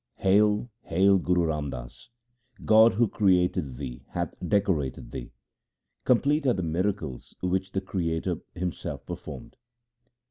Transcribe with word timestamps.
Hail! 0.15 0.67
hail 0.81 1.19
Guru 1.19 1.43
Ram 1.43 1.69
Das! 1.69 2.09
God 2.65 2.93
who 2.93 3.07
created 3.07 3.77
thee 3.77 4.01
hath 4.13 4.33
decorated 4.43 5.11
thee. 5.11 5.31
Complete 6.05 6.47
are 6.47 6.53
the 6.53 6.63
miracles 6.63 7.35
which 7.43 7.73
the 7.73 7.81
Creator 7.81 8.39
Himself 8.55 9.05
performed. 9.05 9.57